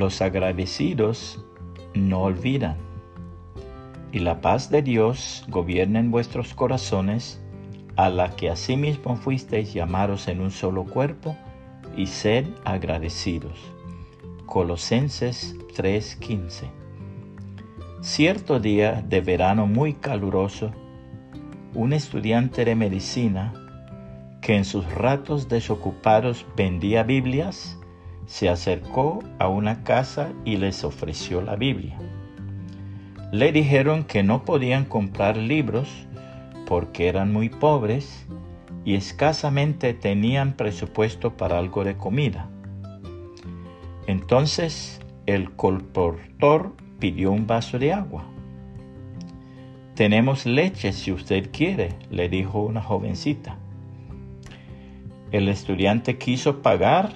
Los 0.00 0.22
agradecidos 0.22 1.44
no 1.92 2.22
olvidan. 2.22 2.78
Y 4.12 4.20
la 4.20 4.40
paz 4.40 4.70
de 4.70 4.80
Dios 4.80 5.44
gobierna 5.48 6.00
en 6.00 6.10
vuestros 6.10 6.54
corazones, 6.54 7.38
a 7.96 8.08
la 8.08 8.34
que 8.34 8.48
asimismo 8.48 9.16
fuisteis 9.16 9.74
llamados 9.74 10.26
en 10.28 10.40
un 10.40 10.52
solo 10.52 10.86
cuerpo, 10.86 11.36
y 11.98 12.06
sed 12.06 12.46
agradecidos. 12.64 13.60
Colosenses 14.46 15.54
3:15 15.76 16.70
Cierto 18.00 18.58
día 18.58 19.04
de 19.06 19.20
verano 19.20 19.66
muy 19.66 19.92
caluroso, 19.92 20.70
un 21.74 21.92
estudiante 21.92 22.64
de 22.64 22.74
medicina 22.74 23.52
que 24.40 24.56
en 24.56 24.64
sus 24.64 24.90
ratos 24.94 25.50
desocupados 25.50 26.46
vendía 26.56 27.02
Biblias, 27.02 27.79
se 28.30 28.48
acercó 28.48 29.24
a 29.40 29.48
una 29.48 29.82
casa 29.82 30.32
y 30.44 30.56
les 30.56 30.84
ofreció 30.84 31.42
la 31.42 31.56
Biblia. 31.56 31.98
Le 33.32 33.50
dijeron 33.50 34.04
que 34.04 34.22
no 34.22 34.44
podían 34.44 34.84
comprar 34.84 35.36
libros 35.36 35.88
porque 36.64 37.08
eran 37.08 37.32
muy 37.32 37.48
pobres 37.48 38.28
y 38.84 38.94
escasamente 38.94 39.94
tenían 39.94 40.52
presupuesto 40.52 41.36
para 41.36 41.58
algo 41.58 41.82
de 41.82 41.96
comida. 41.96 42.48
Entonces 44.06 45.00
el 45.26 45.50
colportor 45.50 46.76
pidió 47.00 47.32
un 47.32 47.48
vaso 47.48 47.80
de 47.80 47.92
agua. 47.92 48.26
Tenemos 49.96 50.46
leche 50.46 50.92
si 50.92 51.10
usted 51.10 51.50
quiere, 51.50 51.96
le 52.10 52.28
dijo 52.28 52.60
una 52.60 52.80
jovencita. 52.80 53.58
El 55.32 55.48
estudiante 55.48 56.16
quiso 56.16 56.62
pagar, 56.62 57.10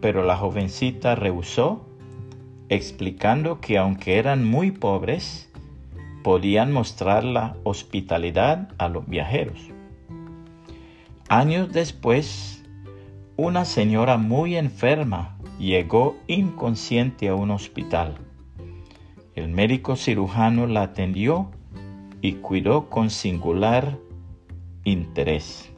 pero 0.00 0.22
la 0.24 0.36
jovencita 0.36 1.14
rehusó, 1.14 1.86
explicando 2.68 3.60
que 3.60 3.78
aunque 3.78 4.18
eran 4.18 4.44
muy 4.44 4.70
pobres, 4.70 5.50
podían 6.22 6.72
mostrar 6.72 7.24
la 7.24 7.56
hospitalidad 7.64 8.68
a 8.78 8.88
los 8.88 9.08
viajeros. 9.08 9.58
Años 11.28 11.72
después, 11.72 12.64
una 13.36 13.64
señora 13.64 14.16
muy 14.16 14.56
enferma 14.56 15.38
llegó 15.58 16.16
inconsciente 16.26 17.28
a 17.28 17.34
un 17.34 17.50
hospital. 17.50 18.16
El 19.34 19.48
médico 19.48 19.96
cirujano 19.96 20.66
la 20.66 20.82
atendió 20.82 21.50
y 22.20 22.34
cuidó 22.34 22.88
con 22.90 23.10
singular 23.10 23.98
interés. 24.84 25.70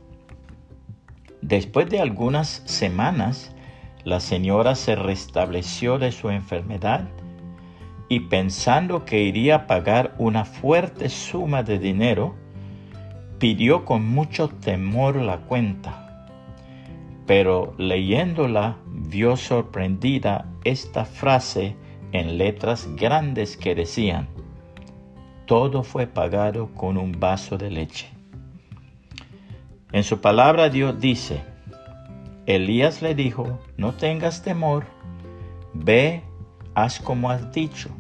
Después 1.43 1.89
de 1.91 2.01
algunas 2.01 2.63
semanas, 2.67 3.55
la 4.05 4.21
señora 4.21 4.75
se 4.75 4.97
restableció 4.97 5.99
de 5.99 6.13
su 6.13 6.31
enfermedad 6.31 7.09
y 8.09 8.21
pensando 8.21 9.05
que 9.05 9.23
iría 9.23 9.55
a 9.55 9.67
pagar 9.67 10.15
una 10.19 10.45
fuerte 10.45 11.09
suma 11.09 11.63
de 11.63 11.79
dinero, 11.79 12.35
pidió 13.39 13.85
con 13.85 14.05
mucho 14.05 14.49
temor 14.49 15.17
la 15.17 15.39
cuenta. 15.39 16.27
Pero 17.27 17.75
leyéndola 17.79 18.79
vio 18.87 19.37
sorprendida 19.37 20.47
esta 20.65 21.05
frase 21.05 21.77
en 22.11 22.37
letras 22.37 22.89
grandes 22.97 23.57
que 23.57 23.77
decían, 23.77 24.29
todo 25.47 25.85
fue 25.85 26.07
pagado 26.07 26.75
con 26.75 26.97
un 26.97 27.13
vaso 27.13 27.57
de 27.57 27.71
leche. 27.71 28.09
En 29.93 30.03
su 30.03 30.21
palabra 30.21 30.69
Dios 30.69 31.01
dice, 31.01 31.45
Elías 32.57 33.01
le 33.01 33.15
dijo, 33.15 33.61
no 33.77 33.93
tengas 33.93 34.43
temor, 34.43 34.85
ve, 35.73 36.23
haz 36.75 36.99
como 36.99 37.31
has 37.31 37.53
dicho, 37.53 37.91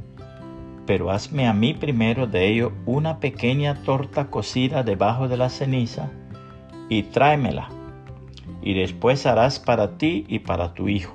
pero 0.86 1.12
hazme 1.12 1.46
a 1.46 1.52
mí 1.52 1.72
primero 1.72 2.26
de 2.26 2.48
ello 2.48 2.72
una 2.84 3.20
pequeña 3.20 3.82
torta 3.84 4.26
cocida 4.26 4.82
debajo 4.82 5.28
de 5.28 5.36
la 5.36 5.50
ceniza 5.50 6.10
y 6.88 7.04
tráemela, 7.04 7.68
y 8.60 8.74
después 8.74 9.24
harás 9.24 9.60
para 9.60 9.98
ti 9.98 10.24
y 10.26 10.40
para 10.40 10.74
tu 10.74 10.88
hijo. 10.88 11.14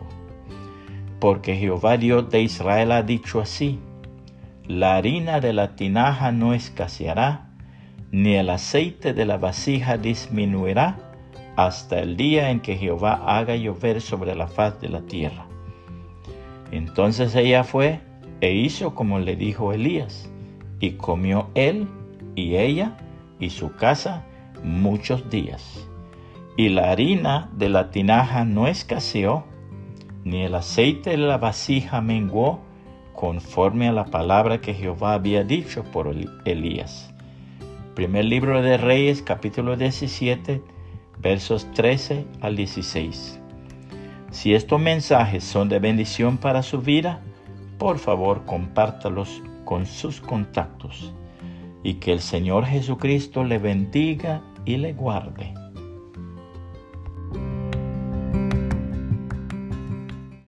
Porque 1.20 1.58
Jehová 1.58 1.98
Dios 1.98 2.30
de 2.30 2.42
Israel 2.42 2.94
ha 2.94 3.04
dicho 3.04 3.42
así, 3.42 3.80
la 4.66 4.96
harina 4.96 5.42
de 5.42 5.52
la 5.52 5.76
tinaja 5.76 6.32
no 6.32 6.54
escaseará, 6.54 7.50
ni 8.12 8.36
el 8.36 8.50
aceite 8.50 9.14
de 9.14 9.26
la 9.26 9.38
vasija 9.38 9.98
disminuirá 9.98 11.05
hasta 11.56 12.00
el 12.00 12.18
día 12.18 12.50
en 12.50 12.60
que 12.60 12.76
Jehová 12.76 13.22
haga 13.26 13.56
llover 13.56 14.02
sobre 14.02 14.36
la 14.36 14.48
faz 14.48 14.80
de 14.82 14.90
la 14.90 15.02
tierra. 15.02 15.46
Entonces 16.72 17.36
ella 17.36 17.64
fue 17.64 18.02
e 18.42 18.54
hizo 18.54 18.96
como 18.96 19.20
le 19.20 19.36
dijo 19.36 19.74
Elías, 19.74 20.30
y 20.80 20.92
comió 20.92 21.50
él 21.56 21.88
y 22.36 22.56
ella 22.56 22.98
y 23.40 23.50
su 23.50 23.76
casa 23.76 24.26
muchos 24.64 25.30
días. 25.30 25.88
Y 26.58 26.70
la 26.70 26.92
harina 26.92 27.50
de 27.54 27.70
la 27.70 27.92
tinaja 27.92 28.46
no 28.46 28.68
escaseó, 28.68 29.46
ni 30.24 30.44
el 30.44 30.56
aceite 30.56 31.12
de 31.12 31.18
la 31.18 31.38
vasija 31.38 32.02
menguó, 32.02 32.60
conforme 33.14 33.88
a 33.88 33.94
la 33.94 34.06
palabra 34.06 34.60
que 34.60 34.74
Jehová 34.74 35.14
había 35.14 35.44
dicho 35.44 35.84
por 35.84 36.14
Elías. 36.44 37.14
Primer 37.94 38.26
libro 38.26 38.62
de 38.62 38.78
Reyes, 38.78 39.22
capítulo 39.22 39.78
17, 39.78 40.62
versos 41.20 41.72
13 41.74 42.26
al 42.42 42.56
16. 42.56 43.40
Si 44.32 44.54
estos 44.54 44.80
mensajes 44.80 45.44
son 45.44 45.70
de 45.70 45.80
bendición 45.80 46.38
para 46.38 46.62
su 46.62 46.82
vida, 46.82 47.22
por 47.78 48.00
favor 48.00 48.46
compártalos 48.46 49.42
con 49.64 49.86
sus 49.86 50.22
contactos 50.22 51.14
y 51.84 51.96
que 51.96 52.12
el 52.12 52.20
Señor 52.20 52.66
Jesucristo 52.66 53.44
le 53.44 53.58
bendiga 53.60 54.42
y 54.66 54.78
le 54.78 54.94
guarde. 54.94 55.54